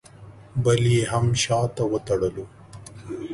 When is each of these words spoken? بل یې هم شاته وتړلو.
بل 0.63 0.81
یې 0.93 1.01
هم 1.11 1.25
شاته 1.43 1.83
وتړلو. 1.91 2.45